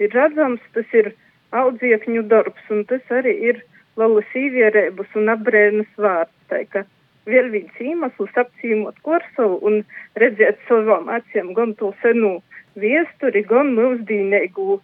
ir 0.03 0.15
redzams, 0.15 0.63
tas 0.75 0.97
ir 0.97 1.13
audziekņu 1.55 2.25
darbs, 2.31 2.71
un 2.75 2.83
tas 2.91 3.15
arī 3.15 3.35
ir 3.51 3.63
lalas 4.01 4.31
īvierēbas 4.35 5.15
un 5.19 5.31
apbrēnas 5.35 5.91
vārds. 5.99 6.35
Tā, 6.51 6.87
vēl 7.29 7.51
viens 7.53 7.81
iemesls 7.81 8.41
apcīmot 8.41 8.99
Korsavu 9.07 9.61
un 9.69 9.81
redzēt 10.21 10.61
savām 10.69 11.09
acīm 11.13 11.53
gan 11.57 11.75
to 11.81 11.93
senu 12.03 12.37
viesturi, 12.81 13.45
gan 13.49 13.73
mūsdīnīgu 13.79 14.81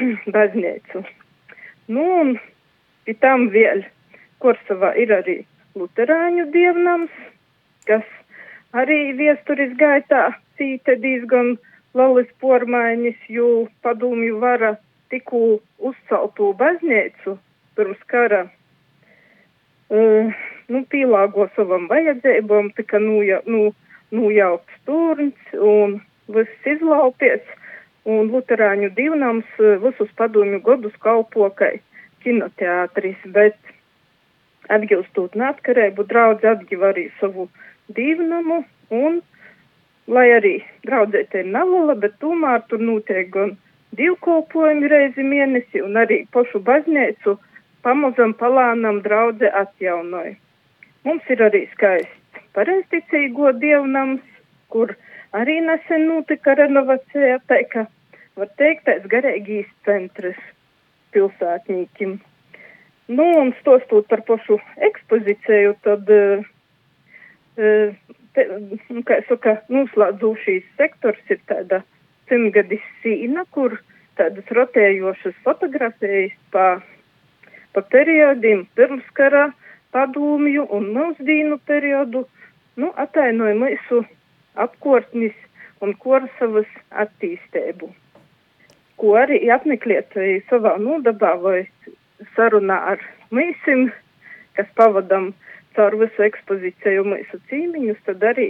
baznīcu. 0.36 1.04
Nu, 1.92 2.06
un 2.20 2.34
pie 3.06 3.14
tam 3.22 3.48
vēl 3.54 3.84
Korsavā 4.42 4.92
ir 5.00 5.12
arī 5.14 5.36
Luterāņu 5.76 6.48
dievnams, 6.52 7.12
kas 7.88 8.04
arī 8.76 9.12
viesturis 9.18 9.72
gaitā 9.80 10.30
cīta 10.56 10.96
diezgan 11.00 11.56
lalis 11.96 12.28
pormaiņas, 12.40 13.18
jo 13.32 13.68
padomju 13.84 14.40
vara 14.40 14.74
tikko 15.12 15.60
uzceltu 15.78 16.52
baznīcu 16.60 17.36
pirms 17.76 18.02
kara 18.10 18.42
uh, 18.48 20.32
nu, 20.72 20.82
pielāgo 20.92 21.48
savam 21.56 21.86
vajadzībām, 21.90 22.72
tā 22.76 22.86
kā, 22.88 23.00
nu, 23.02 23.20
ja, 23.26 23.40
nu, 23.46 23.70
nu 24.14 24.30
jaukts 24.34 24.82
turns 24.88 25.56
un 25.58 26.00
viss 26.32 26.68
izlaupies, 26.74 27.42
un 28.06 28.30
Luterāņu 28.32 28.90
divnams 28.96 29.48
eh, 29.60 29.76
visus 29.82 30.10
padomju 30.18 30.60
godus 30.66 30.94
kalpokai 31.02 31.76
kinoteātris, 32.24 33.18
bet 33.34 33.58
atgilstot 34.72 35.36
neatkarību, 35.38 36.06
draudz 36.10 36.46
atgiva 36.46 36.90
arī 36.92 37.08
savu 37.20 37.48
divnamu, 37.98 38.62
un, 38.94 39.20
lai 40.10 40.26
arī 40.34 40.56
draudzēte 40.86 41.42
ir 41.42 41.52
neliela, 41.54 41.94
bet 42.02 42.18
tomēr 42.22 42.64
tur 42.70 42.82
notiek 42.82 43.30
gan 43.34 43.54
divkolpojumi 43.98 44.90
reizi 44.90 45.26
mēnesi, 45.26 45.82
un 45.82 45.98
arī 46.02 46.24
pašu 46.34 46.62
baznīcu 46.66 47.36
pamazam 47.86 48.34
palānam 48.34 48.98
draudze 49.04 49.50
atjaunoja. 49.62 50.34
Mums 51.06 51.28
ir 51.30 51.42
arī 51.46 51.66
skaists 51.70 52.40
pareizticīgo 52.56 53.52
dievnams, 53.62 54.24
kur 54.74 54.94
arī 55.36 55.60
nesen 55.62 56.08
notika 56.08 56.56
renovācija, 56.58 57.38
tā 57.46 57.60
ka 57.70 57.84
var 58.36 58.48
teikt, 58.60 58.86
tāds 58.88 59.06
garīgīs 59.12 59.68
centrs 59.86 60.40
pilsētņīkim. 61.14 62.16
Nu, 63.08 63.26
un 63.40 63.52
stostot 63.60 64.08
par 64.10 64.24
pašu 64.26 64.58
ekspozīciju, 64.88 65.76
tad, 65.86 66.10
uh, 66.10 67.92
te, 68.34 68.46
nu, 68.90 69.02
kā 69.06 69.20
es 69.20 69.28
saka, 69.30 69.60
noslēdzošīs 69.72 70.66
sektors 70.80 71.30
ir 71.30 71.38
tāda 71.46 71.84
simtgadis 72.26 72.82
sīna, 73.04 73.46
kur 73.54 73.78
tādas 74.18 74.50
rotējošas 74.58 75.38
fotografijas 75.46 76.34
pa, 76.50 76.66
pa 77.76 77.84
periodiem 77.94 78.66
pirmskara, 78.74 79.52
padomju 79.94 80.66
un 80.78 80.90
mūsdīnu 80.96 81.60
periodu, 81.68 82.24
nu, 82.80 82.90
atainoja 82.96 83.58
mūsu 83.60 84.02
apkortnis 84.66 85.36
un 85.84 85.94
Korsavas 86.00 86.68
attīstību 87.04 87.92
ko 89.00 89.16
arī 89.20 89.40
apmeklētāji 89.52 90.42
savā 90.50 90.76
nodabā 90.80 91.34
vai 91.42 91.60
sarunā 92.36 92.78
ar 92.92 93.02
mīsim, 93.34 93.90
kas 94.56 94.68
pavadam 94.78 95.32
caur 95.76 95.96
visu 96.00 96.24
ekspozīciju 96.26 97.04
mūsu 97.10 97.40
cīmiņus, 97.50 98.00
tad 98.08 98.24
arī 98.32 98.48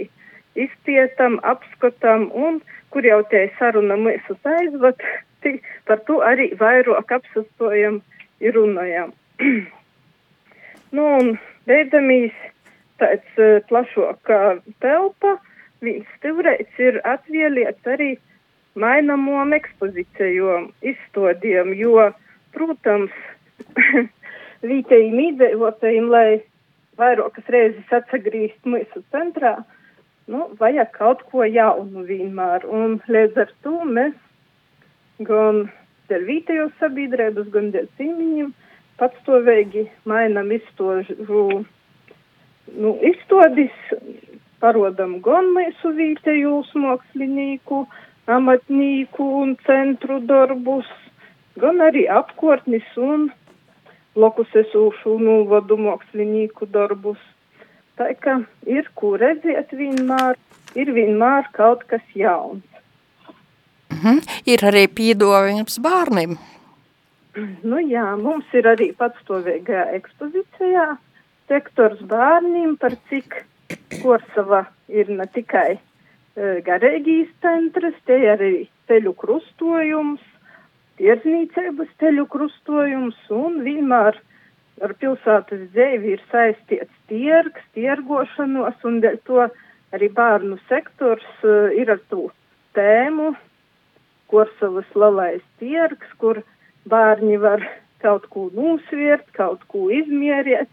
izpietam, 0.55 1.39
apskatam 1.43 2.29
un, 2.45 2.61
kur 2.95 3.05
jau 3.05 3.19
tie 3.31 3.47
saruna 3.59 3.99
mūsu 3.99 4.37
aizvat, 4.57 5.03
par 5.87 6.03
to 6.07 6.21
arī 6.31 6.53
vairāk 6.61 7.11
apsastojam 7.19 8.01
ir 8.39 8.55
runājam. 8.57 9.13
nu, 10.97 11.07
un 11.19 11.33
beidamīs 11.69 12.35
tāds 13.01 13.41
uh, 13.41 13.59
plašākā 13.69 14.41
telpa, 14.83 15.37
viens 15.85 16.07
stivreids 16.17 16.81
ir 16.81 16.99
atvieliets 17.05 17.91
arī 17.93 18.15
mainamām 18.77 19.55
ekspozīcijām, 19.57 20.69
izstādījām, 20.91 21.73
jo, 21.77 22.09
protams, 22.55 23.13
vietējiem 24.71 25.19
iedzīvotājiem, 25.27 26.11
lai 26.13 26.27
vairākas 26.97 27.49
reizes 27.53 27.93
atsagrīst 27.93 28.69
mūsu 28.69 29.03
centrā, 29.13 29.57
nu, 30.31 30.47
vajag 30.59 30.93
kaut 30.97 31.23
ko 31.31 31.45
jaunu 31.45 32.05
vienmēr. 32.07 32.65
Un 32.65 32.99
līdz 33.07 33.43
ar 33.45 33.53
to 33.65 33.75
mēs 33.85 34.15
gan 35.29 35.67
dēļ 36.09 36.25
vietējos 36.29 36.73
sabiedrības, 36.81 37.51
gan 37.53 37.71
dēļ 37.75 37.91
cīmiņiem 37.99 38.53
patstāvīgi 38.99 39.87
mainam 40.09 40.51
izstožu, 40.55 41.47
nu, 42.81 42.93
izstodis, 43.09 43.75
parodam 44.61 45.17
gan 45.25 45.51
mūsu 45.55 45.93
vietējos 45.97 46.73
mākslinieku, 46.75 47.85
amatnieku 48.27 49.27
un 49.41 49.55
centru 49.67 50.19
darbus, 50.29 50.87
gan 51.61 51.81
arī 51.85 52.07
apkārtnis 52.11 52.87
un 52.97 53.29
blokus 54.17 54.53
esūšu 54.63 55.17
novadu 55.21 55.77
mākslinieku 55.77 56.69
darbus. 56.73 57.19
Tā 57.97 58.11
kā 58.21 58.39
ir 58.69 58.89
ko 58.97 59.15
redzēt 59.17 59.71
vienmēr, 59.73 60.37
ir 60.77 60.91
vienmēr 60.93 61.49
kaut 61.53 61.85
kas 61.89 62.03
jauns. 62.13 62.65
-hmm. 64.03 64.21
Ir 64.45 64.63
arī 64.69 64.85
pīdojums 64.87 65.79
bērniem. 65.81 66.37
Nu 67.63 67.81
jā, 67.85 68.05
mums 68.21 68.47
ir 68.57 68.69
arī 68.69 68.91
patstāvīgajā 68.97 69.89
ekspozīcijā. 69.99 70.87
Sektors 71.47 71.99
bērniem, 72.09 72.75
par 72.81 72.97
cik 73.11 73.43
Korsava 74.01 74.65
ir 74.89 75.11
ne 75.13 75.27
tikai 75.31 75.77
Eh, 76.37 76.59
garīgīs 76.61 77.29
centrs, 77.41 77.95
te 78.05 78.15
arī 78.29 78.67
ceļu 78.85 79.15
krustojums, 79.17 80.21
tirdzniecības 80.99 81.95
ceļu 81.97 82.25
krustojums 82.29 83.17
un 83.33 83.63
vienmēr 83.65 84.19
ar 84.85 84.93
pilsētas 85.01 85.63
dzēvi 85.73 86.13
ir 86.13 86.21
saistīts 86.29 86.93
tirgs, 87.09 87.63
tirgošanos 87.73 88.85
un 88.85 88.99
dēļ 89.01 89.17
to 89.25 89.47
arī 89.97 90.11
bērnu 90.19 90.59
sektors 90.67 91.25
uh, 91.41 91.73
ir 91.73 91.89
ar 91.95 92.03
to 92.13 92.27
tēmu, 92.77 93.31
Korsavas 94.29 94.93
lalais 94.93 95.41
tirgs, 95.57 96.13
kur 96.21 96.43
bērni 96.89 97.37
var 97.41 97.63
kaut 98.03 98.27
ko 98.33 98.47
nosviert, 98.55 99.25
kaut 99.37 99.63
ko 99.71 99.87
izmierēt, 99.93 100.69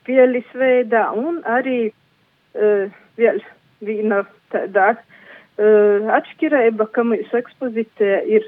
spieļis 0.00 0.52
veidā 0.54 1.08
un 1.18 1.42
arī 1.58 1.80
uh, 1.90 2.92
vēl 3.20 3.40
viena 3.84 4.22
tādā 4.54 4.92
uh, 4.96 6.12
atšķirība, 6.18 6.88
ka 6.94 7.04
mūsu 7.06 7.40
ekspozīcija 7.40 8.22
ir 8.38 8.46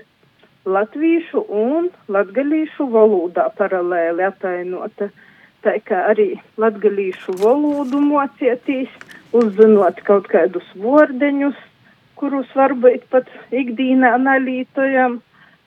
latviešu 0.69 1.45
un 1.49 1.89
latgalīšu 2.13 2.89
valodā 2.93 3.49
paralēli 3.59 4.27
atainota. 4.27 5.11
Tā 5.67 5.75
kā 5.83 6.05
arī 6.13 6.37
latgalīšu 6.61 7.35
valodu 7.41 8.01
mocietīs, 8.03 8.91
uzzinot 9.35 9.99
kaut 10.07 10.29
kādus 10.31 10.67
vordeņus, 10.79 11.57
kurus 12.19 12.51
varbūt 12.55 13.09
pat 13.11 13.31
ikdīnā 13.55 14.15
nalītojam, 14.23 15.19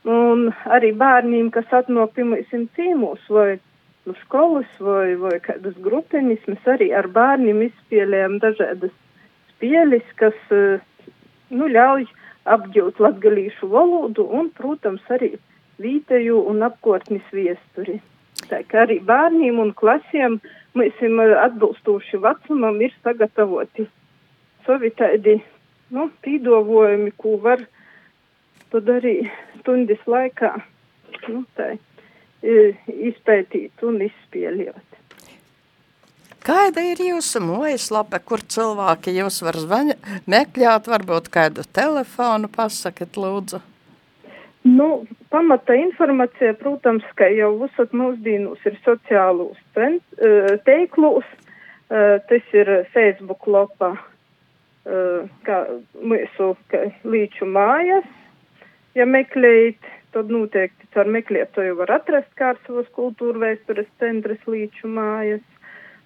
un 0.07 0.49
arī 0.65 0.91
bērniem, 0.97 1.51
kas 1.53 1.69
atnāk 1.71 2.17
mums 2.17 2.49
cīmūs 2.77 3.27
vai 3.29 3.59
no 4.05 4.15
skolas 4.23 4.69
vai, 4.79 5.15
vai 5.15 5.37
kādas 5.43 5.77
grupenis, 5.77 6.41
mēs 6.47 6.65
arī 6.65 6.89
ar 6.93 7.07
bērniem 7.07 7.61
izspēlējam 7.67 8.39
dažādas 8.41 8.93
spieļis, 9.53 10.07
kas 10.17 10.37
eh, 10.51 10.81
nu, 11.53 11.69
ļauj 11.69 12.07
apgūt 12.49 12.99
latgalīšu 12.99 13.69
valodu 13.69 14.25
un, 14.25 14.49
protams, 14.57 15.03
arī 15.13 15.35
vīteju 15.81 16.41
un 16.49 16.65
apkārtnis 16.65 17.27
viesturi. 17.33 17.99
Tā 18.49 18.63
kā 18.65 18.85
arī 18.87 18.97
bērniem 19.05 19.59
un 19.61 19.73
klasiem 19.77 20.39
mēs 20.73 20.97
eh, 21.05 21.35
atbilstoši 21.45 22.21
vecumam 22.25 22.81
ir 22.81 22.95
sagatavoti 23.03 23.85
savi 24.65 24.91
tādi, 24.97 25.37
nu, 25.93 26.09
pīdovojumi, 26.25 27.13
ko 27.17 27.37
var 27.41 27.63
tad 28.71 28.89
arī 28.89 29.15
stundas 29.59 30.01
laikā, 30.09 30.51
nu, 31.29 31.43
tā, 31.57 31.73
eh, 32.43 32.77
izpētīt 33.11 33.83
un 33.87 34.01
izspēļot. 34.07 34.87
Kāda 36.41 36.81
ir 36.81 37.03
jūsu 37.05 37.37
mājaslapa, 37.45 38.17
kur 38.25 38.41
cilvēki 38.41 39.13
jūs 39.19 39.43
var 39.45 39.59
zvaņa, 39.61 39.95
meklēt, 40.25 40.87
varbūt 40.89 41.29
kādu 41.29 41.65
telefonu 41.69 42.49
pasakat, 42.49 43.19
lūdzu? 43.23 43.61
Nu, 44.63 45.05
pamata 45.29 45.73
informācija, 45.77 46.55
protams, 46.57 47.05
ka 47.17 47.29
jau 47.33 47.51
visat 47.61 47.93
mūsdīnus 47.97 48.65
ir 48.65 48.79
sociālūs 48.85 49.59
eh, 49.77 50.57
teiklūs, 50.65 51.27
eh, 51.89 52.17
tas 52.29 52.55
ir 52.57 52.73
Facebook 52.93 53.45
lopa, 53.47 53.97
kā 55.45 55.57
mūsu 56.01 56.55
līču 57.05 57.45
mājas. 57.45 58.07
Ja 58.97 59.05
meklējat, 59.07 59.85
tad 60.11 60.31
noteikti 60.33 60.89
caur 60.91 61.07
meklētoju 61.07 61.77
var 61.79 61.93
atrast 61.95 62.31
Kārsavas 62.39 62.89
kultūra 62.95 63.39
vēstures 63.45 63.87
centras 64.01 64.41
līču 64.47 64.91
mājas. 64.91 65.43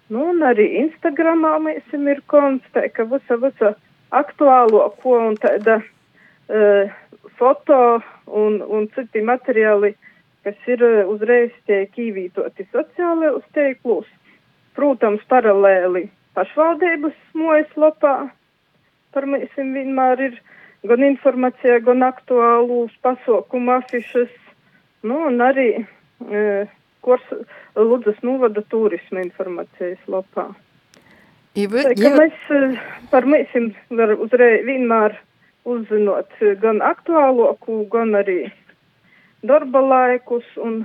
Nu, 0.06 0.28
un 0.30 0.44
arī 0.46 0.68
Instagramā 0.84 1.56
mēs 1.64 1.96
ir 1.96 2.22
konts, 2.30 2.66
tā 2.76 2.86
ka 2.94 3.08
visa, 3.10 3.38
visa 3.42 3.72
aktuālo, 4.14 4.84
ko 5.02 5.16
un 5.18 5.34
tāda 5.42 5.80
uh, 5.82 6.94
foto 7.40 7.80
un, 8.26 8.60
un 8.62 8.86
citi 8.94 9.24
materiāli, 9.26 9.96
kas 10.46 10.70
ir 10.70 10.86
uh, 10.86 11.10
uzreiz 11.10 11.50
tiek 11.66 11.90
īvītoti 11.90 12.68
sociālajos 12.70 13.42
teiklus. 13.58 14.06
Protams, 14.78 15.26
paralēli 15.26 16.06
pašvaldības 16.38 17.18
mojas 17.34 17.74
lapā 17.80 18.28
par 19.16 19.26
mēs 19.26 19.50
vienmēr 19.56 20.20
ir 20.28 20.38
gan 20.88 21.04
informācijā, 21.06 21.80
gan 21.86 22.04
aktuālus 22.06 22.94
pasaukumu 23.04 23.76
afišas, 23.76 24.32
nu, 25.06 25.26
un 25.30 25.42
arī 25.44 25.68
e, 25.78 26.42
kurs 27.04 27.26
Ludzas 27.76 28.18
novada 28.24 28.62
turisma 28.72 29.22
informācijas 29.22 30.00
lapā. 30.10 30.48
Iva, 31.56 31.86
Tā, 31.86 31.94
ka 31.96 32.12
mēs 32.16 32.50
e, 32.52 32.60
par 33.12 33.28
mēsim 33.28 33.70
var 33.96 34.14
uzreiz 34.16 34.64
vienmēr 34.66 35.16
uzzinot 35.68 36.34
e, 36.40 36.54
gan 36.62 36.82
aktuāloku, 36.84 37.84
gan 37.92 38.14
arī 38.18 38.42
darba 39.46 39.82
laikus, 39.84 40.48
un, 40.60 40.82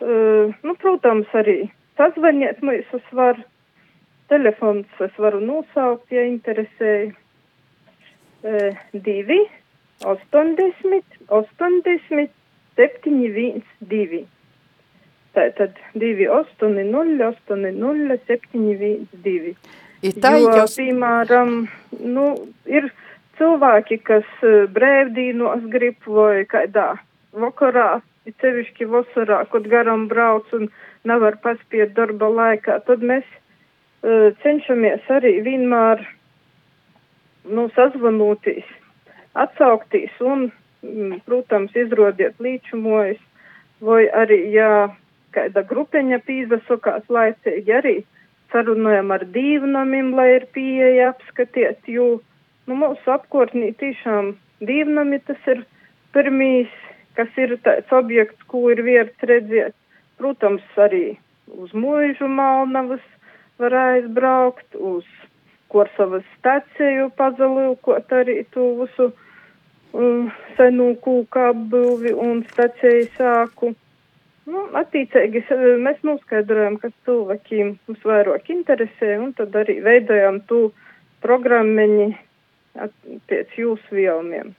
e, 0.00 0.16
nu, 0.62 0.76
protams, 0.80 1.28
arī 1.36 1.66
sazvaniet 1.98 2.62
mēs, 2.64 2.88
es 2.96 3.12
varu, 3.16 3.44
telefons 4.32 5.04
es 5.04 5.20
varu 5.20 5.40
nosaukt, 5.44 6.10
ja 6.12 6.24
interesēju. 6.26 7.14
2, 8.42 9.38
80, 10.04 11.04
80, 11.28 12.30
7, 12.76 13.22
1, 13.28 13.62
2. 13.80 14.22
Tātad 15.36 15.80
2, 15.94 16.28
8, 16.28 16.84
0, 16.90 17.16
8, 17.28 17.72
0, 17.80 18.18
7, 18.26 18.68
1, 18.76 19.08
2. 19.24 19.54
Ir 20.04 20.20
tā, 20.20 20.36
jo, 20.36 20.52
jūs... 20.52 20.76
piemēram, 20.76 21.54
nu, 22.04 22.26
ir 22.68 22.90
cilvēki, 23.40 24.00
kas 24.04 24.28
eh, 24.44 24.64
brēvdīnos 24.72 25.64
grib 25.72 26.04
vai 26.06 26.44
kādā 26.48 26.94
vakarā, 27.36 28.00
ir 28.28 28.36
cevišķi 28.42 28.88
vasarā, 28.92 29.42
kad 29.52 29.68
garam 29.70 30.06
brauc 30.10 30.52
un 30.56 30.68
nevar 31.06 31.38
paspiet 31.42 31.94
darba 31.96 32.28
laikā, 32.32 32.80
tad 32.88 33.04
mēs 33.06 33.26
uh, 34.02 34.32
cenšamies 34.42 35.04
arī 35.12 35.36
vienmēr 35.46 36.02
nu, 37.48 37.68
sazvanūtīs, 37.76 38.66
atsaukties 39.38 40.20
un, 40.20 40.50
mm, 40.84 41.20
protams, 41.28 41.74
izrodiet 41.76 42.38
līčumojas, 42.42 43.20
vai 43.84 44.06
arī, 44.22 44.40
ja 44.54 44.70
kāda 45.36 45.62
grupeņa 45.68 46.20
pīzasokās 46.26 47.08
laicīgi 47.12 47.74
arī 47.76 47.96
sarunājam 48.52 49.12
ar 49.12 49.26
dīvnamim, 49.34 50.14
lai 50.16 50.28
ir 50.38 50.46
pieeja 50.54 51.10
apskatiet, 51.12 51.82
jo, 51.90 52.20
nu, 52.66 52.78
mūsu 52.78 53.12
apkortnī 53.12 53.72
tiešām 53.80 54.34
dīvnami 54.64 55.20
tas 55.26 55.50
ir 55.52 55.64
pirmīs, 56.16 56.72
kas 57.18 57.28
ir 57.40 57.56
tāds 57.64 57.92
objekts, 57.92 58.40
ko 58.50 58.68
ir 58.72 58.82
vērts 58.86 59.28
redzēt. 59.30 59.76
Protams, 60.16 60.64
arī 60.80 61.18
uz 61.52 61.72
mūžu 61.76 62.28
Malnavas 62.32 63.04
var 63.60 63.74
aizbraukt, 63.82 64.68
uz 64.76 65.04
Korsavas 65.76 66.24
staciju 66.38 67.10
pazalūkot 67.20 68.12
arī 68.16 68.38
to 68.54 68.70
visu 68.78 69.10
um, 69.92 70.30
senu 70.56 70.94
kūku 71.04 71.42
apbūvi 71.50 72.14
un 72.16 72.40
staciju 72.54 73.10
sāku. 73.18 73.74
Nu, 74.48 74.62
attiecīgi 74.80 75.42
mēs 75.84 76.00
noskaidrojam, 76.06 76.78
kas 76.80 76.94
cilvēkiem 77.04 77.74
mums 77.76 78.08
vairāk 78.08 78.48
interesē, 78.54 79.16
un 79.20 79.34
tad 79.36 79.56
arī 79.58 79.80
veidojam 79.84 80.38
to 80.48 80.70
programmiņi 81.26 82.12
pēc 83.28 83.58
jūsu 83.60 84.00
vielmiem. 84.00 84.54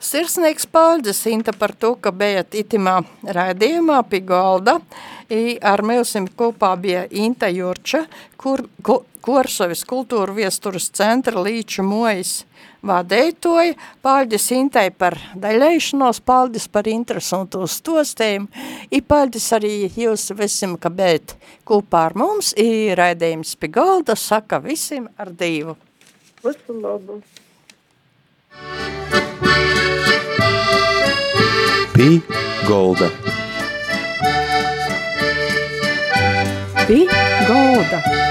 Sirsnīgs 0.00 0.64
paldies, 0.72 1.18
Inta, 1.28 1.52
par 1.52 1.74
to, 1.76 1.92
ka 2.00 2.08
bijat 2.16 2.54
itimā 2.56 3.02
raidījumā 3.36 3.98
pie 4.08 4.22
galda. 4.24 4.78
I 5.28 5.58
ar 5.60 5.82
mums 5.84 6.14
kopā 6.36 6.72
bija 6.80 7.04
Inta 7.12 7.50
Jurča, 7.52 8.06
kur, 8.40 8.64
ko, 8.82 9.02
Korsavis 9.20 9.82
kultūra 9.84 10.32
viesturas 10.32 10.86
centra 10.96 11.42
līču 11.44 11.84
mojas 11.84 12.46
vadētoja. 12.80 13.74
Paldies 14.00 14.48
Intai 14.56 14.86
par 14.90 15.18
daļēšanos, 15.36 16.22
paldies 16.24 16.64
par 16.72 16.88
interesantu 16.88 17.66
stostējumu. 17.68 18.48
I 18.88 19.02
paldies 19.04 19.50
arī 19.52 19.74
jūs 20.00 20.30
visiem, 20.38 20.78
ka 20.80 20.88
bijat 20.88 21.36
kopā 21.68 22.06
ar 22.08 22.16
mums. 22.16 22.54
I 22.56 22.96
raidījums 22.96 23.52
pie 23.60 23.68
galda 23.76 24.16
saka 24.16 24.62
visiem 24.64 25.10
ar 25.20 25.28
divu. 25.36 25.76
Visu 26.40 26.80
labu! 26.80 27.20
Pī 31.92 32.22
Golda. 32.66 33.10
Pie 36.86 37.06
galda. 37.46 38.29